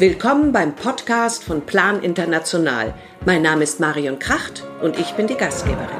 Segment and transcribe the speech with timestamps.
[0.00, 2.94] Willkommen beim Podcast von Plan International.
[3.26, 5.90] Mein Name ist Marion Kracht und ich bin die Gastgeberin.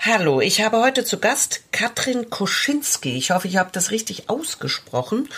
[0.00, 3.16] Hallo, ich habe heute zu Gast Katrin Koschinski.
[3.16, 5.28] Ich hoffe, ich habe das richtig ausgesprochen.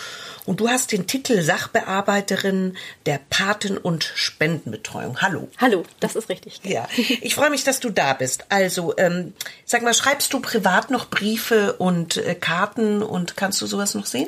[0.45, 5.21] Und du hast den Titel Sachbearbeiterin der Paten- und Spendenbetreuung.
[5.21, 5.49] Hallo.
[5.59, 6.61] Hallo, das ist richtig.
[6.63, 8.45] Ja, ich freue mich, dass du da bist.
[8.49, 9.33] Also, ähm,
[9.65, 14.07] sag mal, schreibst du privat noch Briefe und äh, Karten und kannst du sowas noch
[14.07, 14.27] sehen?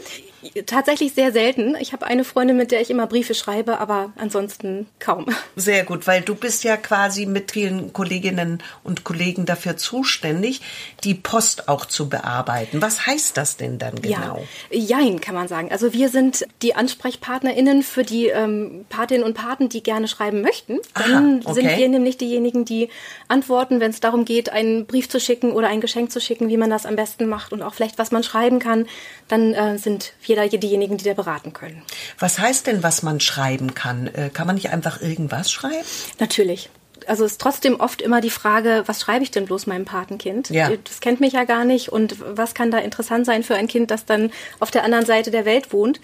[0.65, 1.75] Tatsächlich sehr selten.
[1.79, 5.25] Ich habe eine Freundin, mit der ich immer Briefe schreibe, aber ansonsten kaum.
[5.55, 10.61] Sehr gut, weil du bist ja quasi mit vielen Kolleginnen und Kollegen dafür zuständig,
[11.03, 12.81] die Post auch zu bearbeiten.
[12.81, 14.43] Was heißt das denn dann genau?
[14.71, 15.71] Ja, Jein, kann man sagen.
[15.71, 20.79] Also wir sind die AnsprechpartnerInnen für die ähm, Patinnen und Paten, die gerne schreiben möchten.
[20.93, 21.53] Dann Aha, okay.
[21.53, 22.89] sind wir nämlich diejenigen, die
[23.27, 26.57] antworten, wenn es darum geht, einen Brief zu schicken oder ein Geschenk zu schicken, wie
[26.57, 28.87] man das am besten macht und auch vielleicht, was man schreiben kann.
[29.27, 31.81] Dann äh, sind wir da diejenigen, die da beraten können.
[32.19, 34.07] Was heißt denn, was man schreiben kann?
[34.07, 35.85] Äh, kann man nicht einfach irgendwas schreiben?
[36.19, 36.69] Natürlich.
[37.07, 40.49] Also es ist trotzdem oft immer die Frage, was schreibe ich denn bloß meinem Patenkind?
[40.49, 40.71] Ja.
[40.83, 43.91] Das kennt mich ja gar nicht und was kann da interessant sein für ein Kind,
[43.91, 45.99] das dann auf der anderen Seite der Welt wohnt?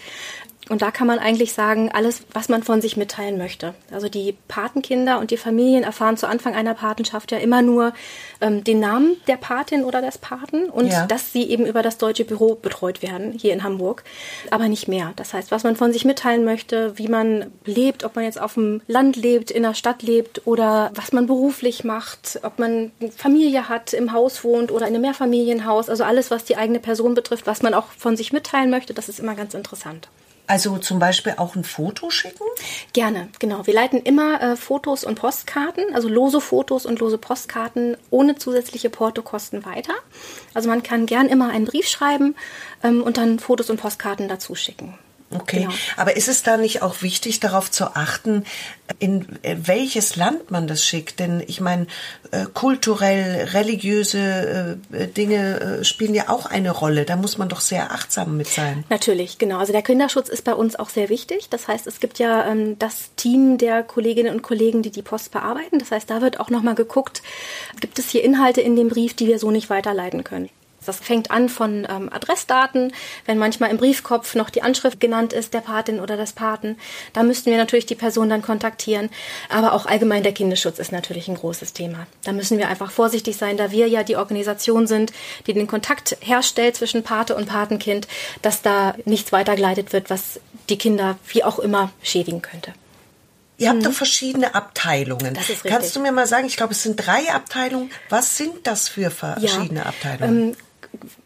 [0.68, 3.74] Und da kann man eigentlich sagen, alles, was man von sich mitteilen möchte.
[3.90, 7.92] Also die Patenkinder und die Familien erfahren zu Anfang einer Patenschaft ja immer nur
[8.40, 11.06] ähm, den Namen der Patin oder des Paten und Ja.
[11.06, 14.04] dass sie eben über das deutsche Büro betreut werden, hier in Hamburg,
[14.50, 15.12] aber nicht mehr.
[15.16, 18.54] Das heißt, was man von sich mitteilen möchte, wie man lebt, ob man jetzt auf
[18.54, 23.68] dem Land lebt, in der Stadt lebt oder was man beruflich macht, ob man Familie
[23.68, 25.90] hat, im Haus wohnt oder in einem Mehrfamilienhaus.
[25.90, 29.08] Also alles, was die eigene Person betrifft, was man auch von sich mitteilen möchte, das
[29.08, 30.08] ist immer ganz interessant.
[30.46, 32.44] Also zum Beispiel auch ein Foto schicken?
[32.92, 33.66] Gerne, genau.
[33.66, 38.90] Wir leiten immer äh, Fotos und Postkarten, also lose Fotos und lose Postkarten ohne zusätzliche
[38.90, 39.94] Portokosten weiter.
[40.52, 42.34] Also man kann gern immer einen Brief schreiben
[42.82, 44.98] ähm, und dann Fotos und Postkarten dazu schicken.
[45.34, 45.72] Okay, Genau.
[45.96, 48.44] aber ist es da nicht auch wichtig, darauf zu achten,
[48.98, 51.18] in äh, welches Land man das schickt?
[51.18, 51.86] Denn ich meine,
[52.30, 57.04] äh, kulturell, religiöse äh, Dinge äh, spielen ja auch eine Rolle.
[57.04, 58.84] Da muss man doch sehr achtsam mit sein.
[58.90, 59.58] Natürlich, genau.
[59.58, 61.48] Also der Kinderschutz ist bei uns auch sehr wichtig.
[61.50, 65.30] Das heißt, es gibt ja ähm, das Team der Kolleginnen und Kollegen, die die Post
[65.32, 65.78] bearbeiten.
[65.78, 67.22] Das heißt, da wird auch nochmal geguckt,
[67.80, 70.48] gibt es hier Inhalte in dem Brief, die wir so nicht weiterleiten können.
[70.86, 72.92] Das fängt an von ähm, Adressdaten,
[73.26, 76.76] wenn manchmal im Briefkopf noch die Anschrift genannt ist, der Patin oder des Paten.
[77.12, 79.10] Da müssten wir natürlich die Person dann kontaktieren.
[79.48, 82.06] Aber auch allgemein der Kinderschutz ist natürlich ein großes Thema.
[82.24, 85.12] Da müssen wir einfach vorsichtig sein, da wir ja die Organisation sind,
[85.46, 88.08] die den Kontakt herstellt zwischen Pate und Patenkind,
[88.42, 92.72] dass da nichts weitergeleitet wird, was die Kinder wie auch immer schädigen könnte.
[93.62, 95.30] Ihr habt doch verschiedene Abteilungen.
[95.30, 95.34] Mhm.
[95.34, 95.70] Das ist richtig.
[95.70, 97.90] Kannst du mir mal sagen, ich glaube, es sind drei Abteilungen.
[98.08, 100.50] Was sind das für verschiedene Abteilungen?
[100.50, 100.56] Ähm,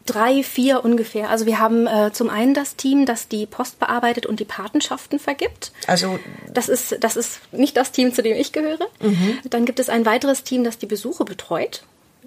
[0.05, 1.31] drei, vier ungefähr.
[1.31, 5.19] Also wir haben äh, zum einen das Team, das die Post bearbeitet und die Patenschaften
[5.19, 5.73] vergibt.
[5.87, 6.19] also
[6.53, 8.87] Das ist, das ist nicht das Team, zu dem ich gehöre.
[9.01, 9.39] Mhm.
[9.51, 11.83] Dann gibt es ein weiteres Team, das die Besuche betreut.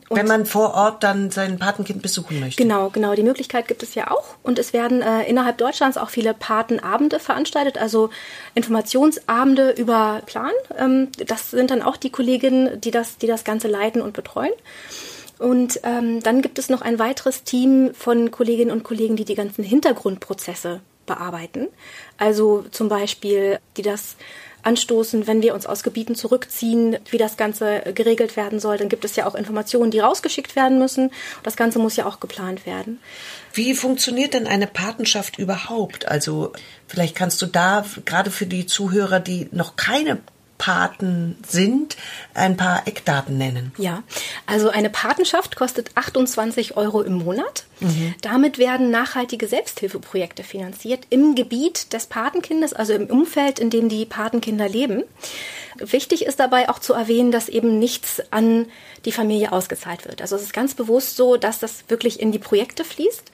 [0.09, 2.61] Und wenn man vor Ort dann sein Patenkind besuchen möchte.
[2.61, 3.13] Genau, genau.
[3.13, 4.35] Die Möglichkeit gibt es ja auch.
[4.41, 8.09] Und es werden äh, innerhalb Deutschlands auch viele Patenabende veranstaltet, also
[8.55, 10.51] Informationsabende über Plan.
[10.77, 14.51] Ähm, das sind dann auch die Kolleginnen, die das, die das Ganze leiten und betreuen.
[15.39, 19.35] Und ähm, dann gibt es noch ein weiteres Team von Kolleginnen und Kollegen, die die
[19.35, 21.67] ganzen Hintergrundprozesse bearbeiten.
[22.17, 24.17] Also zum Beispiel, die das
[24.63, 28.77] anstoßen, wenn wir uns aus Gebieten zurückziehen, wie das Ganze geregelt werden soll.
[28.77, 31.11] Dann gibt es ja auch Informationen, die rausgeschickt werden müssen.
[31.43, 32.99] Das Ganze muss ja auch geplant werden.
[33.53, 36.07] Wie funktioniert denn eine Patenschaft überhaupt?
[36.07, 36.51] Also
[36.87, 40.19] vielleicht kannst du da gerade für die Zuhörer, die noch keine
[40.59, 41.97] Paten sind,
[42.35, 43.71] ein paar Eckdaten nennen.
[43.77, 44.03] Ja,
[44.45, 47.65] also eine Patenschaft kostet 28 Euro im Monat.
[48.21, 54.05] Damit werden nachhaltige Selbsthilfeprojekte finanziert im Gebiet des Patenkindes, also im Umfeld, in dem die
[54.05, 55.03] Patenkinder leben.
[55.77, 58.65] Wichtig ist dabei auch zu erwähnen, dass eben nichts an
[59.05, 60.21] die Familie ausgezahlt wird.
[60.21, 63.31] Also es ist ganz bewusst so, dass das wirklich in die Projekte fließt,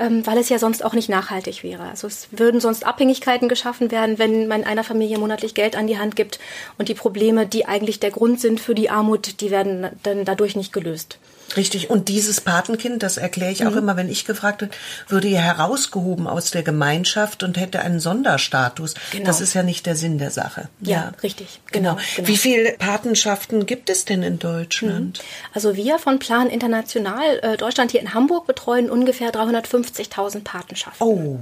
[0.00, 1.84] ähm, weil es ja sonst auch nicht nachhaltig wäre.
[1.84, 5.98] Also es würden sonst Abhängigkeiten geschaffen werden, wenn man einer Familie monatlich Geld an die
[5.98, 6.40] Hand gibt
[6.78, 10.56] und die Probleme, die eigentlich der Grund sind für die Armut, die werden dann dadurch
[10.56, 11.18] nicht gelöst.
[11.58, 11.90] Richtig.
[11.90, 13.78] Und dieses Patenkind, das erkläre ich auch Mhm.
[13.78, 14.74] immer, wenn ich gefragt wird,
[15.08, 18.94] würde ja herausgehoben aus der Gemeinschaft und hätte einen Sonderstatus.
[19.12, 19.26] Genau.
[19.26, 20.68] Das ist ja nicht der Sinn der Sache.
[20.80, 21.60] Ja, richtig.
[21.70, 22.28] Genau, genau.
[22.28, 25.20] Wie viele Patenschaften gibt es denn in Deutschland?
[25.52, 31.06] Also wir von Plan International äh, Deutschland hier in Hamburg betreuen ungefähr 350.000 Patenschaften.
[31.06, 31.38] Oh.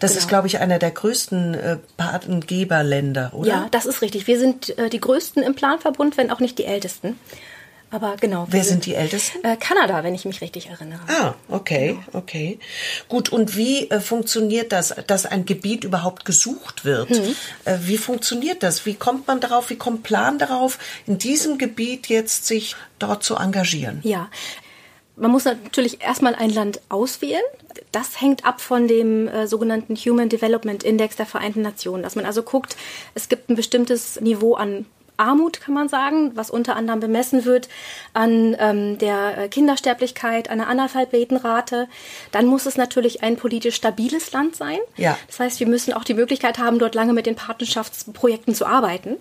[0.00, 0.20] Das Genau.
[0.20, 3.48] ist, glaube ich, einer der größten äh, Patengeberländer, oder?
[3.48, 4.26] Ja, das ist richtig.
[4.26, 7.18] Wir sind äh, die größten im Planverbund, wenn auch nicht die ältesten.
[7.88, 8.46] Aber genau.
[8.50, 9.44] Wer sind die Ältesten?
[9.44, 11.00] Äh, Kanada, wenn ich mich richtig erinnere.
[11.06, 12.18] Ah, okay, genau.
[12.18, 12.58] okay.
[13.08, 17.10] Gut, und wie äh, funktioniert das, dass ein Gebiet überhaupt gesucht wird?
[17.10, 17.36] Mhm.
[17.64, 18.86] Äh, wie funktioniert das?
[18.86, 19.70] Wie kommt man darauf?
[19.70, 24.00] Wie kommt Plan darauf, in diesem Gebiet jetzt sich dort zu engagieren?
[24.02, 24.28] Ja,
[25.16, 27.42] man muss natürlich erstmal ein Land auswählen.
[27.92, 32.26] Das hängt ab von dem äh, sogenannten Human Development Index der Vereinten Nationen, dass man
[32.26, 32.76] also guckt,
[33.14, 34.86] es gibt ein bestimmtes Niveau an
[35.18, 37.68] Armut, kann man sagen, was unter anderem bemessen wird
[38.12, 41.88] an ähm, der äh, Kindersterblichkeit, an der Analphabetenrate.
[42.32, 44.78] Dann muss es natürlich ein politisch stabiles Land sein.
[44.96, 45.18] Ja.
[45.26, 49.16] Das heißt, wir müssen auch die Möglichkeit haben, dort lange mit den Partnerschaftsprojekten zu arbeiten.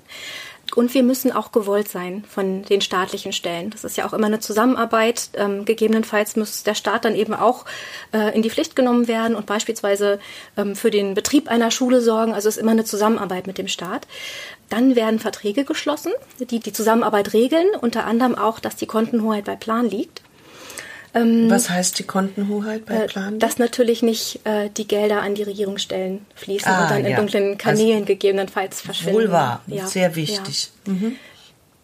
[0.73, 3.69] Und wir müssen auch gewollt sein von den staatlichen Stellen.
[3.69, 5.29] Das ist ja auch immer eine Zusammenarbeit.
[5.35, 7.65] Ähm, gegebenenfalls muss der Staat dann eben auch
[8.11, 10.19] äh, in die Pflicht genommen werden und beispielsweise
[10.57, 12.33] ähm, für den Betrieb einer Schule sorgen.
[12.33, 14.07] Also es ist immer eine Zusammenarbeit mit dem Staat.
[14.69, 19.55] Dann werden Verträge geschlossen, die die Zusammenarbeit regeln, unter anderem auch, dass die Kontenhoheit bei
[19.55, 20.24] Plan liegt.
[21.15, 23.39] Ähm, Was heißt die Kontenhoheit bei äh, Plan?
[23.39, 27.17] Dass natürlich nicht äh, die Gelder an die Regierungsstellen fließen ah, und dann in ja.
[27.17, 29.19] dunklen Kanälen also, gegebenenfalls verschwinden.
[29.19, 29.87] Wohl wahr, ja.
[29.87, 30.71] sehr wichtig.
[30.85, 30.93] Ja.
[30.93, 31.15] Mhm.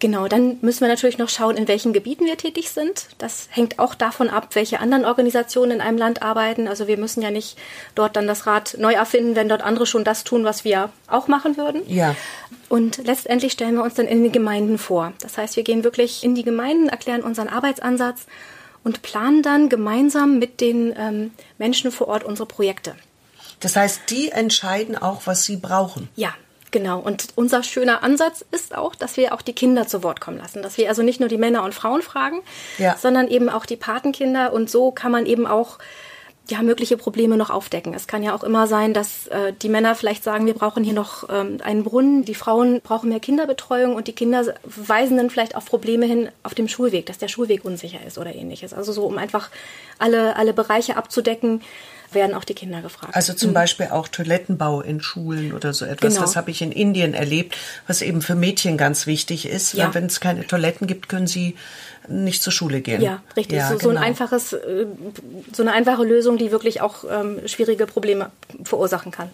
[0.02, 3.06] Genau, dann müssen wir natürlich noch schauen, in welchen Gebieten wir tätig sind.
[3.20, 6.68] Das hängt auch davon ab, welche anderen Organisationen in einem Land arbeiten.
[6.68, 7.56] Also wir müssen ja nicht
[7.94, 11.28] dort dann das Rad neu erfinden, wenn dort andere schon das tun, was wir auch
[11.28, 11.84] machen würden.
[11.86, 12.16] Ja.
[12.68, 15.14] Und letztendlich stellen wir uns dann in den Gemeinden vor.
[15.22, 18.26] Das heißt, wir gehen wirklich in die Gemeinden, erklären unseren Arbeitsansatz
[18.84, 22.96] und planen dann gemeinsam mit den ähm, Menschen vor Ort unsere Projekte.
[23.60, 26.10] Das heißt, die entscheiden auch, was sie brauchen.
[26.16, 26.34] Ja,
[26.72, 30.38] Genau, und unser schöner Ansatz ist auch, dass wir auch die Kinder zu Wort kommen
[30.38, 30.62] lassen.
[30.62, 32.40] Dass wir also nicht nur die Männer und Frauen fragen,
[32.78, 32.96] ja.
[32.98, 34.54] sondern eben auch die Patenkinder.
[34.54, 35.80] Und so kann man eben auch
[36.50, 37.94] ja, mögliche Probleme noch aufdecken.
[37.94, 40.94] Es kann ja auch immer sein, dass äh, die Männer vielleicht sagen, wir brauchen hier
[40.94, 45.56] noch ähm, einen Brunnen, die Frauen brauchen mehr Kinderbetreuung und die Kinder weisen dann vielleicht
[45.56, 48.74] auf Probleme hin auf dem Schulweg, dass der Schulweg unsicher ist oder ähnliches.
[48.74, 49.50] Also so, um einfach
[50.00, 51.62] alle, alle Bereiche abzudecken,
[52.14, 53.16] werden auch die Kinder gefragt.
[53.16, 53.56] Also zum mhm.
[53.56, 56.14] Beispiel auch Toilettenbau in Schulen oder so etwas.
[56.14, 56.26] Genau.
[56.26, 57.56] Das habe ich in Indien erlebt,
[57.88, 59.74] was eben für Mädchen ganz wichtig ist.
[59.74, 59.94] Ja.
[59.94, 61.56] Wenn es keine Toiletten gibt, können sie
[62.08, 63.02] nicht zur Schule gehen.
[63.02, 63.58] Ja, richtig.
[63.58, 63.84] Ja, so, genau.
[63.84, 64.08] so, ein genau.
[64.08, 64.86] einfaches, äh,
[65.54, 68.32] so eine einfache Lösung, die wirklich auch ähm, schwierige Probleme
[68.64, 69.30] verursachen kann.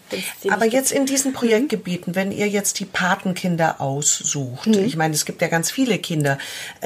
[0.49, 4.85] Aber jetzt in diesen Projektgebieten, wenn ihr jetzt die Patenkinder aussucht, mhm.
[4.85, 6.37] ich meine, es gibt ja ganz viele Kinder,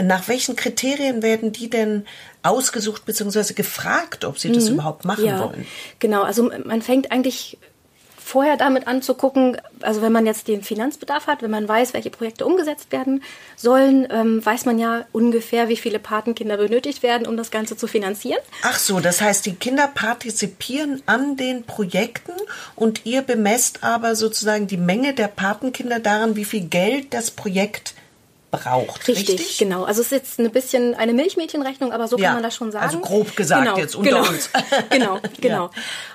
[0.01, 2.05] nach welchen Kriterien werden die denn
[2.43, 3.53] ausgesucht bzw.
[3.53, 4.53] gefragt, ob sie mhm.
[4.53, 5.65] das überhaupt machen ja, wollen?
[5.99, 7.57] Genau, also man fängt eigentlich
[8.31, 12.45] vorher damit anzugucken, also wenn man jetzt den Finanzbedarf hat, wenn man weiß, welche Projekte
[12.45, 13.23] umgesetzt werden
[13.57, 17.87] sollen, ähm, weiß man ja ungefähr, wie viele Patenkinder benötigt werden, um das Ganze zu
[17.87, 18.39] finanzieren.
[18.63, 22.31] Ach so, das heißt, die Kinder partizipieren an den Projekten
[22.77, 27.95] und ihr bemesst aber sozusagen die Menge der Patenkinder daran, wie viel Geld das Projekt
[28.51, 29.07] braucht.
[29.07, 29.83] Richtig, richtig, genau.
[29.85, 32.71] Also es ist jetzt ein bisschen eine Milchmädchenrechnung, aber so ja, kann man das schon
[32.71, 32.85] sagen.
[32.85, 34.49] Also grob gesagt genau, jetzt unter genau, uns.
[34.89, 35.65] genau, genau.
[35.65, 35.71] Ja.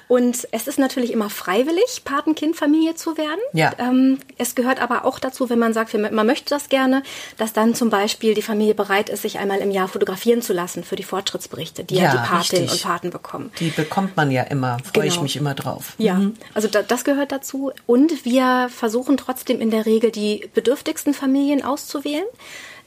[0.08, 3.40] Und es ist natürlich immer freiwillig, Patenkindfamilie zu werden.
[3.52, 3.72] Ja.
[3.78, 7.02] Ähm, es gehört aber auch dazu, wenn man sagt, man möchte das gerne,
[7.38, 10.84] dass dann zum Beispiel die Familie bereit ist, sich einmal im Jahr fotografieren zu lassen
[10.84, 13.50] für die Fortschrittsberichte, die ja, ja die Patinnen und Paten bekommen.
[13.58, 15.14] Die bekommt man ja immer, freue genau.
[15.14, 15.94] ich mich immer drauf.
[15.98, 16.34] Ja, mhm.
[16.54, 17.72] also da, das gehört dazu.
[17.86, 22.26] Und wir versuchen trotzdem in der Regel die bedürftigsten Familien auszuwählen.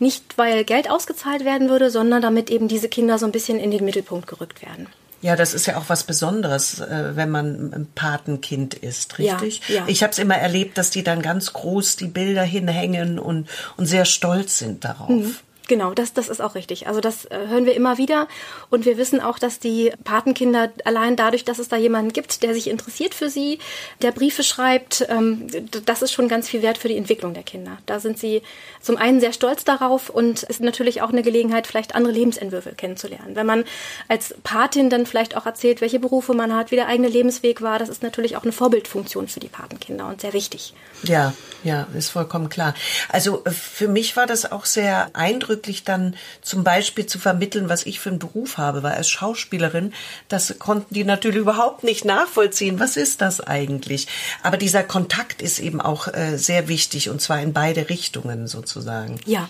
[0.01, 3.71] Nicht, weil Geld ausgezahlt werden würde, sondern damit eben diese Kinder so ein bisschen in
[3.71, 4.87] den Mittelpunkt gerückt werden.
[5.21, 9.61] Ja, das ist ja auch was Besonderes, äh, wenn man ein Patenkind ist, richtig?
[9.67, 9.83] Ja, ja.
[9.87, 13.85] Ich habe es immer erlebt, dass die dann ganz groß die Bilder hinhängen und, und
[13.85, 15.09] sehr stolz sind darauf.
[15.09, 15.35] Mhm.
[15.69, 16.87] Genau, das, das ist auch richtig.
[16.87, 18.27] Also das äh, hören wir immer wieder.
[18.71, 22.55] Und wir wissen auch, dass die Patenkinder allein dadurch, dass es da jemanden gibt, der
[22.55, 23.59] sich interessiert für sie,
[24.01, 25.45] der Briefe schreibt, ähm,
[25.85, 27.77] das ist schon ganz viel wert für die Entwicklung der Kinder.
[27.85, 28.41] Da sind sie
[28.81, 33.35] zum einen sehr stolz darauf und ist natürlich auch eine Gelegenheit, vielleicht andere Lebensentwürfe kennenzulernen.
[33.35, 33.63] Wenn man
[34.07, 37.77] als Patin dann vielleicht auch erzählt, welche Berufe man hat, wie der eigene Lebensweg war,
[37.77, 40.73] das ist natürlich auch eine Vorbildfunktion für die Patenkinder und sehr wichtig.
[41.03, 41.33] Ja,
[41.63, 42.73] ja, ist vollkommen klar.
[43.09, 47.85] Also äh, für mich war das auch sehr eindrücklich, dann zum Beispiel zu vermitteln, was
[47.85, 49.93] ich für einen Beruf habe, weil als Schauspielerin,
[50.27, 52.79] das konnten die natürlich überhaupt nicht nachvollziehen.
[52.79, 54.07] Was ist das eigentlich?
[54.43, 59.19] Aber dieser Kontakt ist eben auch äh, sehr wichtig und zwar in beide Richtungen sozusagen.
[59.25, 59.49] Ja.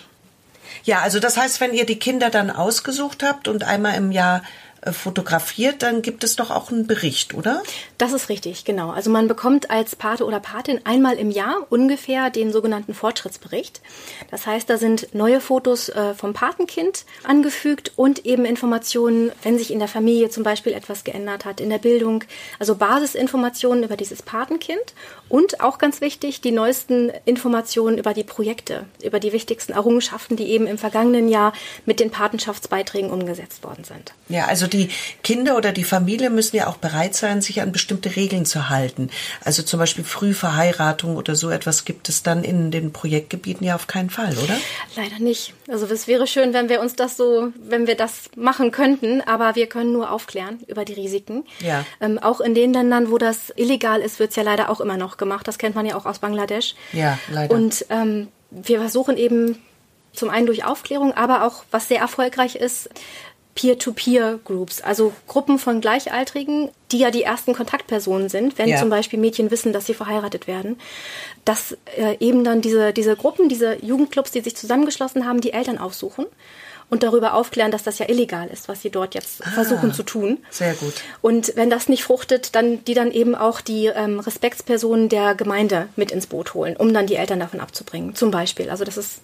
[0.83, 4.43] Ja, also das heißt, wenn ihr die Kinder dann ausgesucht habt und einmal im Jahr
[4.91, 7.61] fotografiert, dann gibt es doch auch einen Bericht, oder?
[7.97, 8.91] Das ist richtig, genau.
[8.91, 13.81] Also man bekommt als Pate oder Patin einmal im Jahr ungefähr den sogenannten Fortschrittsbericht.
[14.31, 19.71] Das heißt, da sind neue Fotos äh, vom Patenkind angefügt und eben Informationen, wenn sich
[19.71, 22.23] in der Familie zum Beispiel etwas geändert hat, in der Bildung,
[22.57, 24.93] also Basisinformationen über dieses Patenkind
[25.27, 30.47] und auch ganz wichtig, die neuesten Informationen über die Projekte, über die wichtigsten Errungenschaften, die
[30.47, 31.53] eben im vergangenen Jahr
[31.85, 34.13] mit den Patenschaftsbeiträgen umgesetzt worden sind.
[34.29, 34.89] Ja, also die
[35.23, 39.09] Kinder oder die Familie müssen ja auch bereit sein, sich an bestimmte Regeln zu halten.
[39.43, 43.87] Also zum Beispiel Frühverheiratung oder so etwas gibt es dann in den Projektgebieten ja auf
[43.87, 44.55] keinen Fall, oder?
[44.95, 45.53] Leider nicht.
[45.67, 49.55] Also es wäre schön, wenn wir uns das so, wenn wir das machen könnten, aber
[49.55, 51.45] wir können nur aufklären über die Risiken.
[51.59, 51.85] Ja.
[51.99, 54.97] Ähm, auch in den Ländern, wo das illegal ist, wird es ja leider auch immer
[54.97, 55.47] noch gemacht.
[55.47, 56.75] Das kennt man ja auch aus Bangladesch.
[56.93, 57.53] Ja, leider.
[57.53, 59.57] Und ähm, wir versuchen eben
[60.13, 62.89] zum einen durch Aufklärung, aber auch, was sehr erfolgreich ist,
[63.59, 68.77] Peer-to-Peer-Groups, also Gruppen von Gleichaltrigen, die ja die ersten Kontaktpersonen sind, wenn ja.
[68.77, 70.79] zum Beispiel Mädchen wissen, dass sie verheiratet werden,
[71.43, 75.77] dass äh, eben dann diese, diese Gruppen, diese Jugendclubs, die sich zusammengeschlossen haben, die Eltern
[75.77, 76.25] aufsuchen
[76.89, 80.03] und darüber aufklären, dass das ja illegal ist, was sie dort jetzt ah, versuchen zu
[80.03, 80.37] tun.
[80.49, 80.93] Sehr gut.
[81.21, 85.89] Und wenn das nicht fruchtet, dann die dann eben auch die ähm, Respektspersonen der Gemeinde
[85.97, 88.69] mit ins Boot holen, um dann die Eltern davon abzubringen, zum Beispiel.
[88.69, 89.19] Also das ist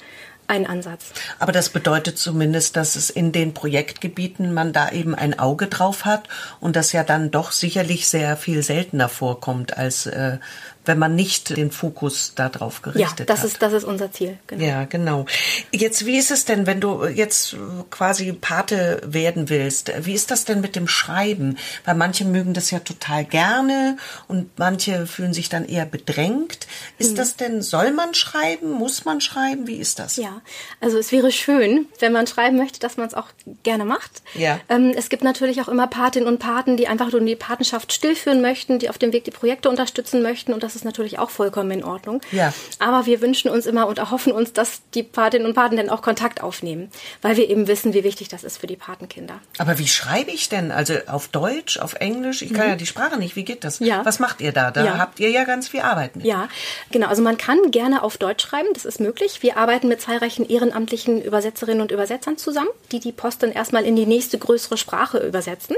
[0.48, 1.06] ein Ansatz.
[1.40, 6.06] Aber das bedeutet zumindest, dass es in den Projektgebieten man da eben ein Auge drauf
[6.06, 6.28] hat
[6.60, 10.38] und das ja dann doch sicherlich sehr viel seltener vorkommt, als äh,
[10.86, 13.46] wenn man nicht den Fokus darauf gerichtet ja, das hat.
[13.46, 14.38] Ist, das ist unser Ziel.
[14.48, 14.64] Genau.
[14.64, 15.26] Ja, genau.
[15.72, 17.56] Jetzt, wie ist es denn, wenn du jetzt
[17.92, 19.92] quasi Pate werden willst?
[20.06, 21.58] Wie ist das denn mit dem Schreiben?
[21.84, 26.68] Weil manche mögen das ja total gerne und manche fühlen sich dann eher bedrängt.
[26.98, 27.16] Ist mhm.
[27.16, 28.72] das denn, soll man schreiben?
[28.72, 29.68] Muss man schreiben?
[29.68, 30.16] Wie ist das?
[30.16, 30.42] Ja,
[30.82, 33.28] also es wäre schön, wenn man schreiben möchte, dass man es auch
[33.64, 34.22] gerne macht.
[34.34, 34.60] Ja.
[34.70, 38.42] Ähm, es gibt natürlich auch immer Patinnen und Paten, die einfach nur die Patenschaft stillführen
[38.42, 41.72] möchten, die auf dem Weg die Projekte unterstützen möchten und das ist natürlich auch vollkommen
[41.72, 42.22] in Ordnung.
[42.32, 42.54] Ja.
[42.80, 46.02] Aber wir wünschen uns immer und erhoffen uns, dass die Patinnen und Paten dann auch
[46.02, 46.90] Kontakt aufnehmen,
[47.22, 49.40] weil wir eben wissen, wie wichtig das ist für die Patenkinder.
[49.58, 50.72] Aber wie schreibe ich denn?
[50.72, 52.42] Also auf Deutsch, auf Englisch?
[52.42, 52.72] Ich kann mhm.
[52.72, 53.36] ja die Sprache nicht.
[53.36, 53.80] Wie geht das?
[53.80, 54.06] Ja.
[54.06, 54.72] Was macht ihr da?
[54.72, 54.98] Da ja.
[54.98, 56.26] habt ihr ja ganz viel Arbeit mit.
[56.26, 56.48] Ja,
[56.92, 57.08] genau.
[57.08, 58.70] Also man kann gerne auf Deutsch schreiben.
[58.74, 59.42] Das ist möglich.
[59.42, 63.96] Wir arbeiten mit zahlreichen ehrenamtlichen Übersetzerinnen und Übersetzern zusammen, die die Post dann erstmal in
[63.96, 65.76] die nächste größere Sprache übersetzen.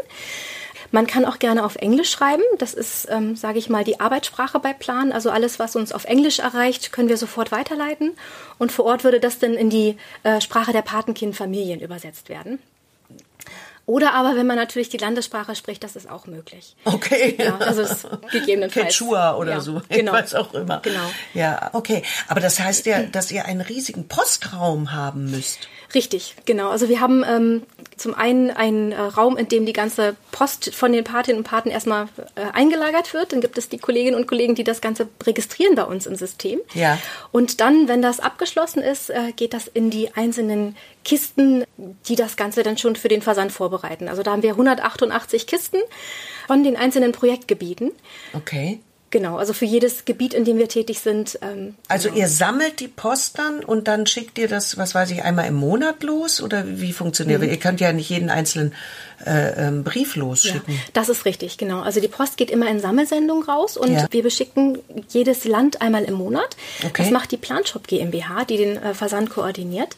[0.91, 2.43] Man kann auch gerne auf Englisch schreiben.
[2.59, 5.11] Das ist, ähm, sage ich mal, die Arbeitssprache bei Plan.
[5.11, 8.17] Also alles, was uns auf Englisch erreicht, können wir sofort weiterleiten.
[8.57, 12.59] Und vor Ort würde das dann in die äh, Sprache der Patenkindfamilien übersetzt werden.
[13.87, 16.75] Oder aber, wenn man natürlich die Landessprache spricht, das ist auch möglich.
[16.83, 17.35] Okay.
[17.39, 18.97] Ja, also es gegebenenfalls.
[18.97, 19.81] Quechua oder ja, so.
[19.89, 20.11] Genau.
[20.11, 20.81] Was auch immer.
[20.81, 21.09] Genau.
[21.33, 22.03] Ja, okay.
[22.27, 25.69] Aber das heißt ja, dass ihr einen riesigen Postraum haben müsst.
[25.93, 26.69] Richtig, genau.
[26.69, 27.63] Also wir haben ähm,
[27.95, 31.69] zum einen einen äh, Raum, in dem die ganze Post von den Patinnen und Paten
[31.69, 33.33] erstmal äh, eingelagert wird.
[33.33, 36.59] Dann gibt es die Kolleginnen und Kollegen, die das Ganze registrieren bei uns im System.
[36.73, 36.97] Ja.
[37.31, 41.63] Und dann, wenn das abgeschlossen ist, äh, geht das in die einzelnen Kisten,
[42.07, 44.09] die das Ganze dann schon für den Versand vorbereiten.
[44.09, 45.79] Also da haben wir 188 Kisten
[46.47, 47.91] von den einzelnen Projektgebieten.
[48.33, 48.79] Okay.
[49.09, 51.39] Genau, also für jedes Gebiet, in dem wir tätig sind.
[51.41, 52.21] Ähm, also genau.
[52.21, 55.53] ihr sammelt die Post dann und dann schickt ihr das, was weiß ich, einmal im
[55.53, 57.41] Monat los oder wie funktioniert?
[57.41, 57.49] Mhm.
[57.49, 58.73] Ihr könnt ja nicht jeden einzelnen
[59.25, 60.73] äh, ähm, Brief losschicken.
[60.73, 61.81] Ja, das ist richtig, genau.
[61.81, 64.07] Also die Post geht immer in Sammelsendung raus und ja.
[64.11, 66.55] wir beschicken jedes Land einmal im Monat.
[66.85, 67.03] Okay.
[67.03, 69.95] Das macht die Planshop GmbH, die den äh, Versand koordiniert.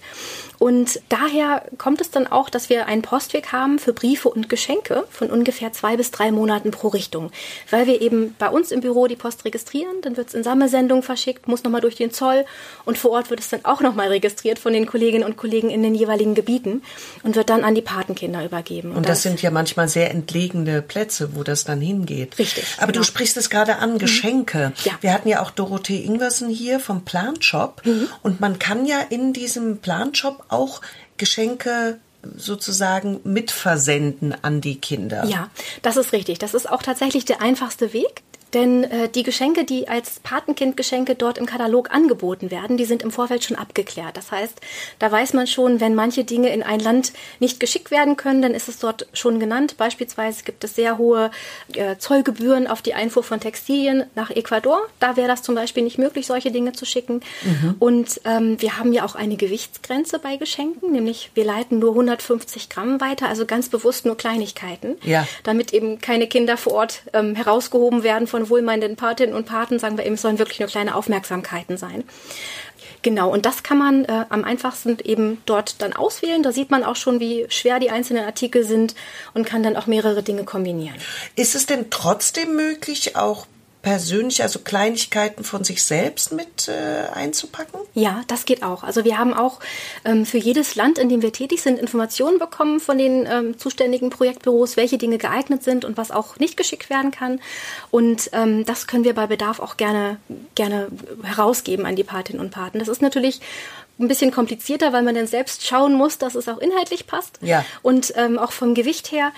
[0.59, 5.05] Und daher kommt es dann auch, dass wir einen Postweg haben für Briefe und Geschenke
[5.09, 7.31] von ungefähr zwei bis drei Monaten pro Richtung.
[7.69, 11.01] Weil wir eben bei uns im Büro die Post registrieren, dann wird es in Sammelsendung
[11.01, 12.45] verschickt, muss nochmal durch den Zoll
[12.83, 15.81] und vor Ort wird es dann auch nochmal registriert von den Kolleginnen und Kollegen in
[15.81, 16.81] den jeweiligen Gebieten
[17.23, 18.91] und wird dann an die Patenkinder übergeben.
[18.91, 22.37] Und, und das, das, sind ja manchmal sehr entlegene Plätze, wo das dann hingeht.
[22.39, 22.65] Richtig.
[22.77, 23.01] Aber genau.
[23.01, 23.97] du sprichst es gerade an, mhm.
[23.99, 24.73] Geschenke.
[24.83, 24.93] Ja.
[25.01, 28.07] Wir hatten ja auch Dorothee Ingwersen hier vom Planshop mhm.
[28.23, 30.81] und man kann ja in diesem Planshop auch
[31.17, 31.99] Geschenke
[32.35, 35.25] sozusagen mitversenden an die Kinder.
[35.25, 35.49] Ja,
[35.81, 36.39] das ist richtig.
[36.39, 38.23] Das ist auch tatsächlich der einfachste Weg.
[38.53, 43.11] Denn äh, die Geschenke, die als Patenkindgeschenke dort im Katalog angeboten werden, die sind im
[43.11, 44.17] Vorfeld schon abgeklärt.
[44.17, 44.59] Das heißt,
[44.97, 48.53] da weiß man schon, wenn manche Dinge in ein Land nicht geschickt werden können, dann
[48.53, 49.75] ist es dort schon genannt.
[49.77, 51.31] Beispielsweise gibt es sehr hohe
[51.73, 54.81] äh, Zollgebühren auf die Einfuhr von Textilien nach Ecuador.
[54.99, 57.21] Da wäre das zum Beispiel nicht möglich, solche Dinge zu schicken.
[57.43, 57.75] Mhm.
[57.79, 62.69] Und ähm, wir haben ja auch eine Gewichtsgrenze bei Geschenken, nämlich wir leiten nur 150
[62.69, 65.27] Gramm weiter, also ganz bewusst nur Kleinigkeiten, ja.
[65.43, 69.79] damit eben keine Kinder vor Ort ähm, herausgehoben werden von von wohlmeinenden Patinnen und Paten
[69.79, 72.03] sagen wir eben, es sollen wirklich nur kleine Aufmerksamkeiten sein.
[73.01, 76.43] Genau, und das kann man äh, am einfachsten eben dort dann auswählen.
[76.43, 78.95] Da sieht man auch schon, wie schwer die einzelnen Artikel sind
[79.33, 80.95] und kann dann auch mehrere Dinge kombinieren.
[81.35, 83.45] Ist es denn trotzdem möglich, auch
[83.89, 87.79] persönlich, also Kleinigkeiten von sich selbst mit äh, einzupacken?
[87.95, 88.83] Ja, das geht auch.
[88.83, 89.59] Also wir haben auch
[90.05, 94.11] ähm, für jedes Land, in dem wir tätig sind, Informationen bekommen von den ähm, zuständigen
[94.11, 97.41] Projektbüros, welche Dinge geeignet sind und was auch nicht geschickt werden kann.
[97.89, 100.17] Und ähm, das können wir bei Bedarf auch gerne,
[100.53, 100.89] gerne
[101.23, 102.77] herausgeben an die Patinnen und Paten.
[102.77, 103.41] Das ist natürlich
[103.99, 107.39] ein bisschen komplizierter, weil man dann selbst schauen muss, dass es auch inhaltlich passt.
[107.41, 107.65] Ja.
[107.81, 109.31] Und ähm, auch vom Gewicht her.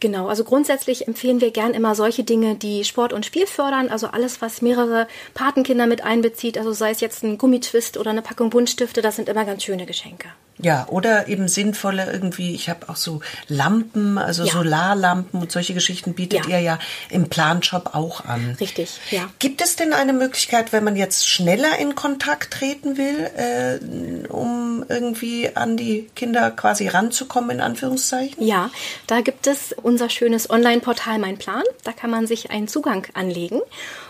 [0.00, 3.88] Genau, also grundsätzlich empfehlen wir gern immer solche Dinge, die Sport und Spiel fördern.
[3.88, 6.56] Also alles, was mehrere Patenkinder mit einbezieht.
[6.56, 9.86] Also sei es jetzt ein Gummitwist oder eine Packung Buntstifte, das sind immer ganz schöne
[9.86, 10.28] Geschenke.
[10.58, 14.52] Ja, oder eben sinnvolle irgendwie, ich habe auch so Lampen, also ja.
[14.52, 16.56] Solarlampen und solche Geschichten bietet ja.
[16.56, 16.78] ihr ja
[17.10, 18.56] im Planshop auch an.
[18.58, 19.28] Richtig, ja.
[19.38, 24.84] Gibt es denn eine Möglichkeit, wenn man jetzt schneller in Kontakt treten will, äh, um
[24.88, 28.42] irgendwie an die Kinder quasi ranzukommen, in Anführungszeichen?
[28.44, 28.70] Ja,
[29.06, 31.64] da gibt es unser schönes Online-Portal Mein Plan.
[31.84, 33.60] Da kann man sich einen Zugang anlegen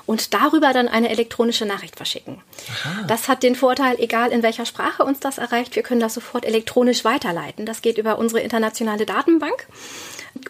[0.07, 2.41] und darüber dann eine elektronische Nachricht verschicken.
[2.71, 3.05] Aha.
[3.07, 6.45] Das hat den Vorteil, egal in welcher Sprache uns das erreicht, wir können das sofort
[6.45, 7.67] elektronisch weiterleiten.
[7.67, 9.67] Das geht über unsere internationale Datenbank.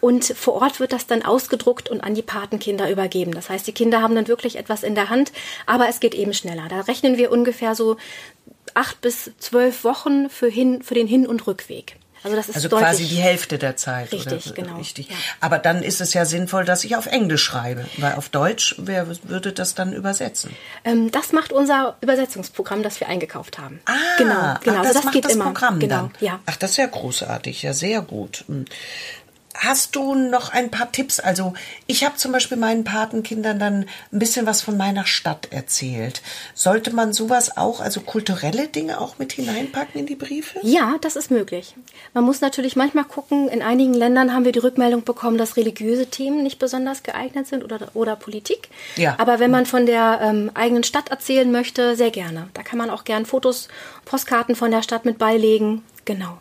[0.01, 3.33] Und vor Ort wird das dann ausgedruckt und an die Patenkinder übergeben.
[3.33, 5.33] Das heißt, die Kinder haben dann wirklich etwas in der Hand,
[5.65, 6.67] aber es geht eben schneller.
[6.69, 7.97] Da rechnen wir ungefähr so
[8.75, 11.97] acht bis zwölf Wochen für, hin, für den Hin- und Rückweg.
[12.27, 14.11] Also das ist also quasi die Hälfte der Zeit.
[14.11, 14.55] Richtig, oder?
[14.55, 14.79] genau.
[14.79, 15.09] Richtig.
[15.09, 15.15] Ja.
[15.41, 19.07] Aber dann ist es ja sinnvoll, dass ich auf Englisch schreibe, weil auf Deutsch, wer
[19.23, 20.51] würde das dann übersetzen?
[20.85, 23.79] Ähm, das macht unser Übersetzungsprogramm, das wir eingekauft haben.
[23.85, 24.49] Ah, genau, genau.
[24.49, 25.45] Ach, das, also das macht geht das immer.
[25.45, 26.13] Programm genau, dann.
[26.19, 26.41] Ja.
[26.47, 28.45] Ach, das ist ja großartig, ja sehr gut.
[29.59, 31.21] Hast du noch ein paar Tipps?
[31.21, 31.55] Also
[31.87, 36.23] ich habe zum Beispiel meinen Patenkindern dann ein bisschen was von meiner Stadt erzählt.
[36.55, 40.59] Sollte man sowas auch, also kulturelle Dinge auch mit hineinpacken in die Briefe?
[40.63, 41.75] Ja, das ist möglich.
[42.13, 46.07] Man muss natürlich manchmal gucken, in einigen Ländern haben wir die Rückmeldung bekommen, dass religiöse
[46.07, 48.69] Themen nicht besonders geeignet sind oder, oder Politik.
[48.97, 49.15] Ja.
[49.19, 52.49] Aber wenn man von der ähm, eigenen Stadt erzählen möchte, sehr gerne.
[52.55, 53.69] Da kann man auch gern Fotos,
[54.05, 55.83] Postkarten von der Stadt mit beilegen.
[56.05, 56.39] Genau.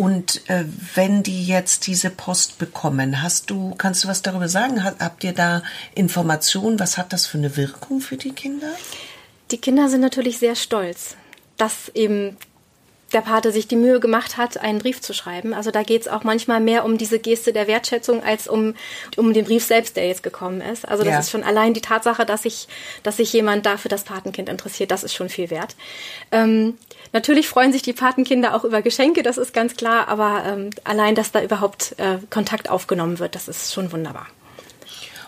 [0.00, 0.64] Und äh,
[0.94, 4.82] wenn die jetzt diese Post bekommen, hast du, kannst du was darüber sagen?
[4.82, 5.62] Habt ihr da
[5.94, 6.80] Informationen?
[6.80, 8.72] Was hat das für eine Wirkung für die Kinder?
[9.50, 11.16] Die Kinder sind natürlich sehr stolz,
[11.58, 12.38] dass eben
[13.12, 15.52] der Pate sich die Mühe gemacht hat, einen Brief zu schreiben.
[15.54, 18.74] Also da geht es auch manchmal mehr um diese Geste der Wertschätzung als um,
[19.16, 20.86] um den Brief selbst, der jetzt gekommen ist.
[20.86, 21.18] Also das ja.
[21.20, 22.68] ist schon allein die Tatsache, dass sich,
[23.02, 25.76] dass sich jemand da für das Patenkind interessiert, das ist schon viel wert.
[26.30, 26.78] Ähm,
[27.12, 31.14] natürlich freuen sich die Patenkinder auch über Geschenke, das ist ganz klar, aber ähm, allein,
[31.14, 34.26] dass da überhaupt äh, Kontakt aufgenommen wird, das ist schon wunderbar.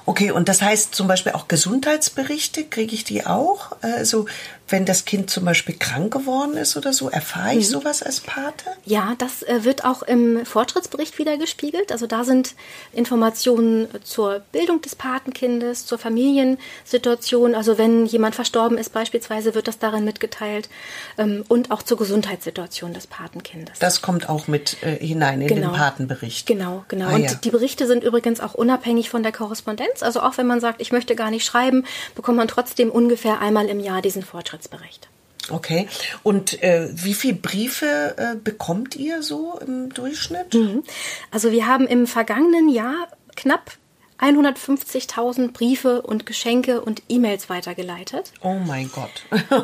[0.05, 3.73] Okay, und das heißt zum Beispiel auch Gesundheitsberichte, kriege ich die auch?
[3.83, 4.27] Also
[4.73, 7.73] wenn das Kind zum Beispiel krank geworden ist oder so, erfahre ich mhm.
[7.73, 8.65] sowas als Pate?
[8.85, 11.93] Ja, das äh, wird auch im Fortschrittsbericht wieder gespiegelt.
[11.93, 12.55] Also da sind
[12.93, 17.55] Informationen zur Bildung des Patenkindes, zur Familiensituation.
[17.55, 20.71] Also wenn jemand verstorben ist beispielsweise, wird das darin mitgeteilt.
[21.19, 23.79] Ähm, und auch zur Gesundheitssituation des Patenkindes.
[23.79, 25.69] Das kommt auch mit äh, hinein in genau.
[25.69, 26.47] den Patenbericht.
[26.47, 27.09] Genau, genau.
[27.09, 27.35] Ah, und ja.
[27.35, 30.03] die Berichte sind übrigens auch unabhängig von der Korrespondenz.
[30.03, 33.67] Also auch wenn man sagt, ich möchte gar nicht schreiben, bekommt man trotzdem ungefähr einmal
[33.67, 34.62] im Jahr diesen Fortschrittsbericht.
[34.63, 35.09] Aufenthaltsbericht.
[35.51, 35.89] Okay.
[36.23, 40.55] Und äh, wie viele Briefe äh, bekommt ihr so im Durchschnitt?
[40.55, 40.85] Mhm.
[41.31, 43.73] Also wir haben im vergangenen Jahr knapp
[44.21, 48.33] 150.000 Briefe und Geschenke und E-Mails weitergeleitet.
[48.41, 49.11] Oh mein Gott.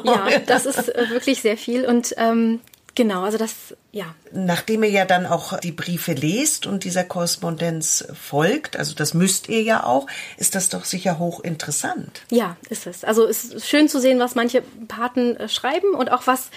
[0.05, 1.87] ja, das ist äh, wirklich sehr viel.
[1.87, 2.61] Und ähm,
[2.99, 4.07] Genau, also das, ja.
[4.33, 9.49] Nachdem ihr ja dann auch die Briefe lest und dieser Korrespondenz folgt, also das müsst
[9.49, 12.23] ihr ja auch, ist das doch sicher hochinteressant.
[12.33, 13.05] Ja, ist es.
[13.05, 16.51] Also es ist schön zu sehen, was manche Paten äh, schreiben und auch was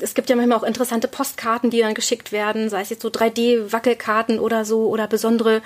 [0.00, 3.08] es gibt ja manchmal auch interessante Postkarten, die dann geschickt werden, sei es jetzt so
[3.08, 5.62] 3D-Wackelkarten oder so oder besondere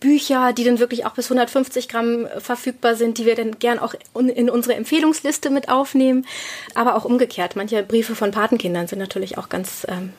[0.00, 3.94] Bücher, die dann wirklich auch bis 150 Gramm verfügbar sind, die wir dann gern auch
[4.14, 6.26] in unsere Empfehlungsliste mit aufnehmen.
[6.74, 7.54] Aber auch umgekehrt.
[7.54, 10.12] Manche Briefe von Patenkindern sind natürlich auch ganz, ähm,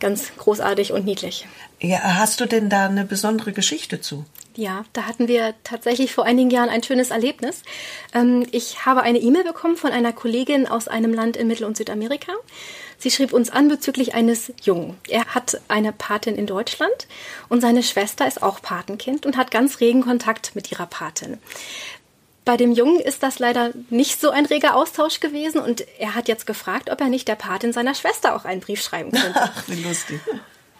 [0.00, 1.46] ganz großartig und niedlich.
[1.80, 4.24] Ja, hast du denn da eine besondere Geschichte zu?
[4.54, 7.62] Ja, da hatten wir tatsächlich vor einigen Jahren ein schönes Erlebnis.
[8.14, 11.76] Ähm, ich habe eine E-Mail bekommen von einer Kollegin aus einem Land in Mittel- und
[11.76, 12.32] Südamerika.
[13.02, 14.96] Sie schrieb uns an bezüglich eines Jungen.
[15.08, 17.08] Er hat eine Patin in Deutschland
[17.48, 21.38] und seine Schwester ist auch Patenkind und hat ganz regen Kontakt mit ihrer Patin.
[22.44, 26.28] Bei dem Jungen ist das leider nicht so ein reger Austausch gewesen und er hat
[26.28, 29.34] jetzt gefragt, ob er nicht der Patin seiner Schwester auch einen Brief schreiben könnte.
[29.34, 30.20] Ach, wie lustig.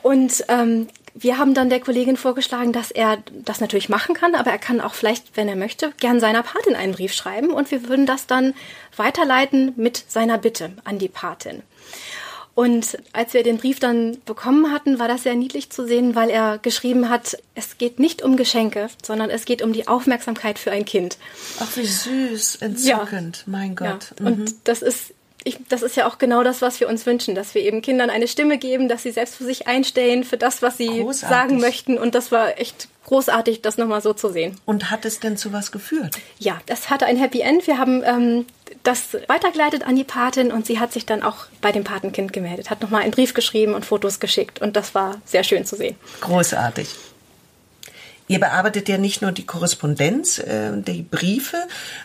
[0.03, 4.53] Und ähm, wir haben dann der Kollegin vorgeschlagen, dass er das natürlich machen kann, aber
[4.53, 7.89] er kann auch vielleicht, wenn er möchte, gern seiner Patin einen Brief schreiben und wir
[7.89, 8.55] würden das dann
[8.97, 11.63] weiterleiten mit seiner Bitte an die Patin.
[12.55, 16.29] Und als wir den Brief dann bekommen hatten, war das sehr niedlich zu sehen, weil
[16.29, 20.71] er geschrieben hat, es geht nicht um Geschenke, sondern es geht um die Aufmerksamkeit für
[20.71, 21.17] ein Kind.
[21.61, 23.43] Ach, wie süß, entzückend, ja.
[23.47, 24.13] mein Gott.
[24.21, 24.27] Ja.
[24.27, 24.55] Und mhm.
[24.65, 27.63] das ist ich, das ist ja auch genau das, was wir uns wünschen, dass wir
[27.63, 31.01] eben Kindern eine Stimme geben, dass sie selbst für sich einstellen, für das, was sie
[31.01, 31.29] großartig.
[31.29, 31.99] sagen möchten.
[31.99, 34.57] Und das war echt großartig, das nochmal so zu sehen.
[34.65, 36.17] Und hat es denn zu was geführt?
[36.39, 37.67] Ja, das hatte ein Happy End.
[37.67, 38.47] Wir haben ähm,
[38.83, 42.71] das weitergeleitet an die Patin und sie hat sich dann auch bei dem Patenkind gemeldet,
[42.71, 44.61] hat nochmal einen Brief geschrieben und Fotos geschickt.
[44.61, 45.97] Und das war sehr schön zu sehen.
[46.21, 46.89] Großartig.
[48.29, 51.59] Ihr bearbeitet ja nicht nur die Korrespondenz, äh, die Briefe,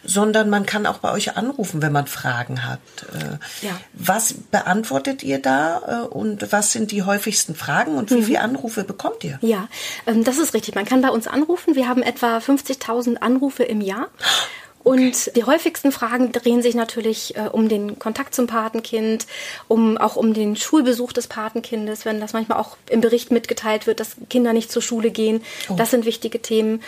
[0.04, 2.80] sondern man kann auch bei euch anrufen, wenn man Fragen hat.
[3.14, 3.80] Äh, ja.
[3.94, 8.24] Was beantwortet ihr da äh, und was sind die häufigsten Fragen und wie mhm.
[8.24, 9.38] viele Anrufe bekommt ihr?
[9.42, 9.70] Ja,
[10.06, 10.76] ähm, das ist richtig.
[10.76, 11.76] Man kann bei uns anrufen.
[11.76, 14.08] Wir haben etwa 50.000 Anrufe im Jahr.
[14.88, 19.28] Und die häufigsten Fragen drehen sich natürlich äh, um den Kontakt zum Patenkind,
[19.68, 24.00] um auch um den Schulbesuch des Patenkindes, wenn das manchmal auch im Bericht mitgeteilt wird,
[24.00, 25.44] dass Kinder nicht zur Schule gehen.
[25.68, 25.74] Oh.
[25.76, 26.82] Das sind wichtige Themen.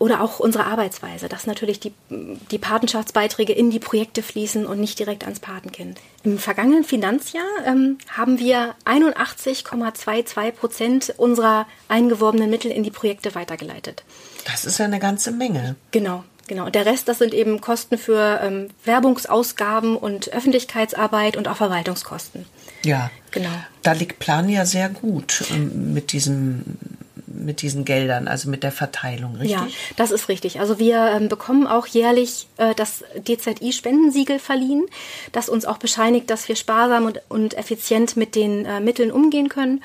[0.00, 4.98] Oder auch unsere Arbeitsweise, dass natürlich die, die Patenschaftsbeiträge in die Projekte fließen und nicht
[4.98, 6.00] direkt ans Patenkind.
[6.24, 14.02] Im vergangenen Finanzjahr ähm, haben wir 81,22 Prozent unserer eingeworbenen Mittel in die Projekte weitergeleitet.
[14.44, 15.76] Das ist ja eine ganze Menge.
[15.92, 16.24] Genau.
[16.46, 16.68] Genau.
[16.68, 22.44] Der Rest, das sind eben Kosten für ähm, Werbungsausgaben und Öffentlichkeitsarbeit und auch Verwaltungskosten.
[22.84, 23.10] Ja.
[23.30, 23.48] Genau.
[23.82, 26.76] Da liegt Plan ja sehr gut ähm, mit diesem
[27.44, 29.50] mit diesen Geldern, also mit der Verteilung, richtig?
[29.50, 30.60] Ja, das ist richtig.
[30.60, 34.86] Also wir ähm, bekommen auch jährlich äh, das DZI-Spendensiegel verliehen,
[35.32, 39.48] das uns auch bescheinigt, dass wir sparsam und, und effizient mit den äh, Mitteln umgehen
[39.48, 39.82] können.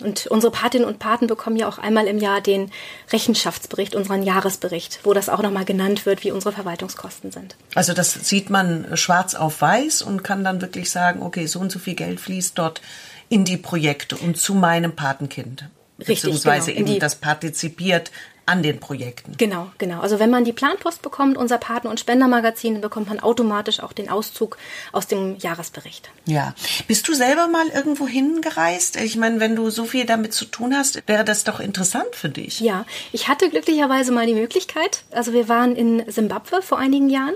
[0.00, 2.70] Und unsere Patinnen und Paten bekommen ja auch einmal im Jahr den
[3.12, 7.56] Rechenschaftsbericht, unseren Jahresbericht, wo das auch nochmal genannt wird, wie unsere Verwaltungskosten sind.
[7.74, 11.72] Also das sieht man schwarz auf weiß und kann dann wirklich sagen, okay, so und
[11.72, 12.80] so viel Geld fließt dort
[13.28, 15.68] in die Projekte und zu meinem Patenkind.
[15.98, 18.12] Richtig, beziehungsweise genau, eben das partizipiert
[18.48, 19.34] an den Projekten.
[19.36, 20.00] Genau, genau.
[20.00, 23.92] Also wenn man die Planpost bekommt, unser Paten- und Spendermagazin, dann bekommt man automatisch auch
[23.92, 24.56] den Auszug
[24.92, 26.10] aus dem Jahresbericht.
[26.24, 26.54] Ja.
[26.86, 28.96] Bist du selber mal irgendwo hingereist?
[28.96, 32.30] Ich meine, wenn du so viel damit zu tun hast, wäre das doch interessant für
[32.30, 32.60] dich.
[32.60, 35.04] Ja, ich hatte glücklicherweise mal die Möglichkeit.
[35.10, 37.34] Also wir waren in Simbabwe vor einigen Jahren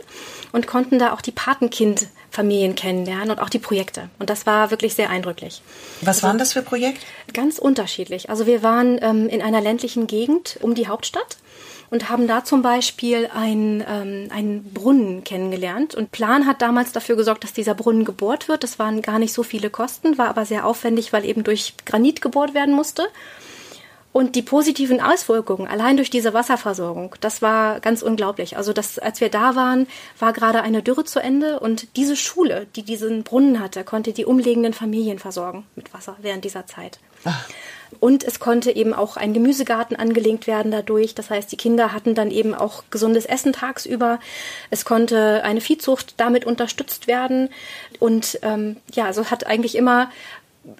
[0.52, 4.08] und konnten da auch die Patenkind Familien kennenlernen und auch die Projekte.
[4.18, 5.60] Und das war wirklich sehr eindrücklich.
[6.00, 7.04] Was also, waren das für Projekte?
[7.34, 8.30] Ganz unterschiedlich.
[8.30, 11.01] Also wir waren ähm, in einer ländlichen Gegend um die Hauptstadt
[11.92, 15.94] und haben da zum Beispiel einen, ähm, einen Brunnen kennengelernt.
[15.94, 18.64] Und Plan hat damals dafür gesorgt, dass dieser Brunnen gebohrt wird.
[18.64, 22.22] Das waren gar nicht so viele Kosten, war aber sehr aufwendig, weil eben durch Granit
[22.22, 23.08] gebohrt werden musste.
[24.10, 28.56] Und die positiven Auswirkungen allein durch diese Wasserversorgung, das war ganz unglaublich.
[28.56, 29.86] Also das, als wir da waren,
[30.18, 34.24] war gerade eine Dürre zu Ende und diese Schule, die diesen Brunnen hatte, konnte die
[34.24, 36.98] umliegenden Familien versorgen mit Wasser während dieser Zeit.
[37.24, 37.48] Ach.
[38.00, 41.14] Und es konnte eben auch ein Gemüsegarten angelegt werden dadurch.
[41.14, 44.18] Das heißt, die Kinder hatten dann eben auch gesundes Essen tagsüber.
[44.70, 47.48] Es konnte eine Viehzucht damit unterstützt werden.
[47.98, 50.10] Und ähm, ja, also hat eigentlich immer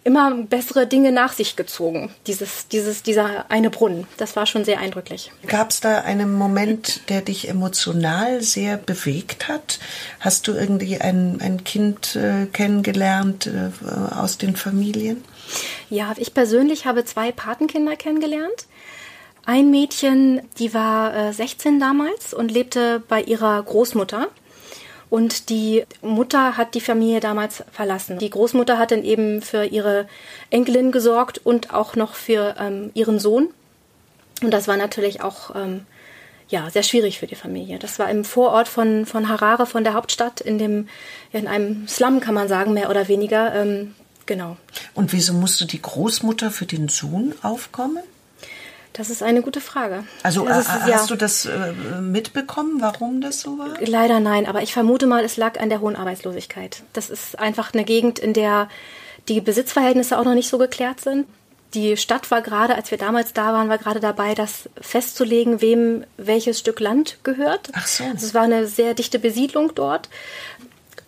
[0.05, 2.11] immer bessere Dinge nach sich gezogen.
[2.27, 4.07] Dieses, dieses, dieser eine Brunnen.
[4.17, 5.33] Das war schon sehr eindrücklich.
[5.47, 9.81] Gab es da einen Moment, der dich emotional sehr bewegt hat?
[10.21, 15.25] Hast du irgendwie ein, ein Kind äh, kennengelernt äh, aus den Familien?
[15.91, 18.67] Ja, ich persönlich habe zwei Patenkinder kennengelernt.
[19.45, 24.29] Ein Mädchen, die war äh, 16 damals und lebte bei ihrer Großmutter.
[25.11, 28.19] Und die Mutter hat die Familie damals verlassen.
[28.19, 30.09] Die Großmutter hat dann eben für ihre
[30.49, 33.49] Enkelin gesorgt und auch noch für ähm, ihren Sohn.
[34.43, 35.85] Und das war natürlich auch ähm,
[36.49, 37.79] ja, sehr schwierig für die Familie.
[37.79, 40.89] Das war im Vorort von, von Harare, von der Hauptstadt, in, dem,
[41.33, 43.55] in einem Slum, kann man sagen, mehr oder weniger.
[43.55, 43.95] Ähm,
[44.27, 44.57] genau.
[44.95, 48.03] Und wieso musste die Großmutter für den Sohn aufkommen?
[48.93, 50.05] Das ist eine gute Frage.
[50.23, 53.81] Also ist, hast ja, du das äh, mitbekommen, warum das so war?
[53.81, 56.83] Leider nein, aber ich vermute mal, es lag an der hohen Arbeitslosigkeit.
[56.93, 58.69] Das ist einfach eine Gegend, in der
[59.29, 61.27] die Besitzverhältnisse auch noch nicht so geklärt sind.
[61.75, 66.05] Die Stadt war gerade, als wir damals da waren, war gerade dabei, das festzulegen, wem
[66.19, 67.71] welches Stück Land gehört.
[67.73, 68.05] Ach so.
[68.05, 70.11] Also es war eine sehr dichte Besiedlung dort.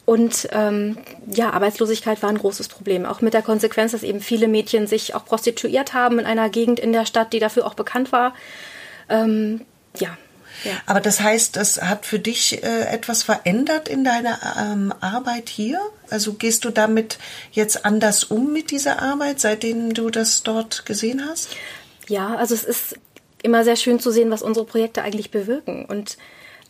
[0.05, 3.07] Und ähm, ja, Arbeitslosigkeit war ein großes Problem.
[3.07, 6.79] Auch mit der Konsequenz, dass eben viele Mädchen sich auch prostituiert haben in einer Gegend
[6.79, 8.35] in der Stadt, die dafür auch bekannt war.
[9.09, 9.63] Ähm,
[9.99, 10.17] ja.
[10.63, 10.73] Ja.
[10.87, 15.81] Aber das heißt, das hat für dich äh, etwas verändert in deiner ähm, Arbeit hier?
[16.11, 17.19] Also gehst du damit
[17.53, 21.49] jetzt anders um mit dieser Arbeit, seitdem du das dort gesehen hast?
[22.09, 22.97] Ja, also es ist
[23.43, 26.17] immer sehr schön zu sehen, was unsere Projekte eigentlich bewirken und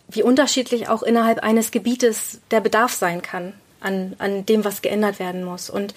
[0.08, 5.18] wie unterschiedlich auch innerhalb eines Gebietes der Bedarf sein kann an, an dem, was geändert
[5.18, 5.70] werden muss.
[5.70, 5.94] Und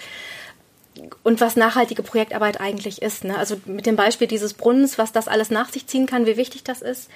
[1.22, 3.24] und was nachhaltige Projektarbeit eigentlich ist.
[3.24, 3.38] Ne?
[3.38, 6.64] Also mit dem Beispiel dieses Brunnens, was das alles nach sich ziehen kann, wie wichtig
[6.64, 7.08] das ist,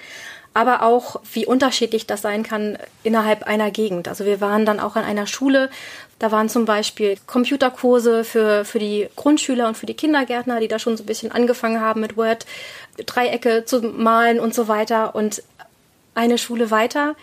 [0.53, 4.07] aber auch wie unterschiedlich das sein kann innerhalb einer Gegend.
[4.07, 5.69] Also wir waren dann auch an einer Schule,
[6.19, 10.79] da waren zum Beispiel Computerkurse für, für die Grundschüler und für die Kindergärtner, die da
[10.79, 12.45] schon so ein bisschen angefangen haben mit Word,
[13.05, 15.15] Dreiecke zu malen und so weiter.
[15.15, 15.43] Und
[16.15, 17.15] eine Schule weiter,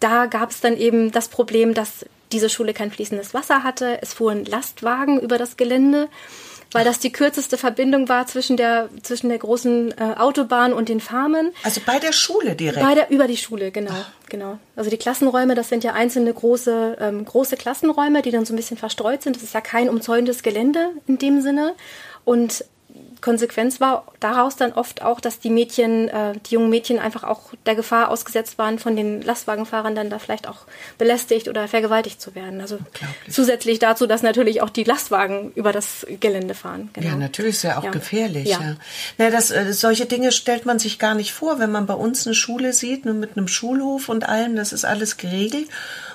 [0.00, 3.98] da gab es dann eben das Problem, dass diese Schule kein fließendes Wasser hatte.
[4.02, 6.08] Es fuhren Lastwagen über das Gelände,
[6.72, 11.00] weil das die kürzeste Verbindung war zwischen der, zwischen der großen äh, Autobahn und den
[11.00, 11.52] Farmen.
[11.62, 12.84] Also bei der Schule direkt?
[12.84, 13.94] Bei der, über die Schule, genau,
[14.28, 14.58] genau.
[14.74, 18.56] Also die Klassenräume, das sind ja einzelne große, ähm, große Klassenräume, die dann so ein
[18.56, 19.36] bisschen verstreut sind.
[19.36, 21.74] Das ist ja kein umzäuntes Gelände in dem Sinne.
[22.24, 22.64] Und
[23.22, 27.54] Konsequenz war daraus dann oft auch, dass die Mädchen, äh, die jungen Mädchen einfach auch
[27.64, 30.66] der Gefahr ausgesetzt waren, von den Lastwagenfahrern dann da vielleicht auch
[30.98, 32.60] belästigt oder vergewaltigt zu werden.
[32.60, 32.78] Also
[33.30, 36.90] zusätzlich dazu, dass natürlich auch die Lastwagen über das Gelände fahren.
[36.92, 37.08] Genau.
[37.08, 37.90] Ja, natürlich ist ja auch ja.
[37.90, 38.48] gefährlich.
[38.48, 38.60] Ja.
[38.60, 38.76] ja.
[39.18, 42.26] Na, das, äh, solche Dinge stellt man sich gar nicht vor, wenn man bei uns
[42.26, 45.68] eine Schule sieht, nur mit einem Schulhof und allem, das ist alles geregelt.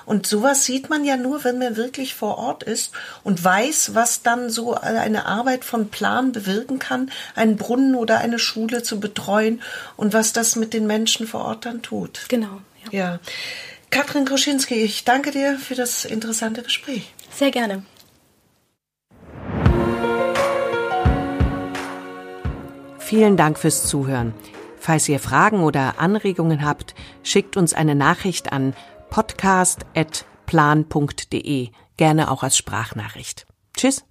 [0.08, 2.92] Und sowas sieht man ja nur, wenn man wirklich vor Ort ist
[3.24, 8.38] und weiß, was dann so eine Arbeit von Plan bewirken kann, einen Brunnen oder eine
[8.38, 9.60] Schule zu betreuen
[9.98, 12.20] und was das mit den Menschen vor Ort dann tut.
[12.28, 12.62] Genau.
[12.90, 12.98] Ja.
[12.98, 13.18] ja.
[13.90, 17.12] Katrin Kroschinski, ich danke dir für das interessante Gespräch.
[17.30, 17.82] Sehr gerne.
[22.98, 24.32] Vielen Dank fürs Zuhören.
[24.78, 28.72] Falls ihr Fragen oder Anregungen habt, schickt uns eine Nachricht an
[29.10, 33.46] podcast.plan.de, gerne auch als Sprachnachricht.
[33.76, 34.04] Tschüss.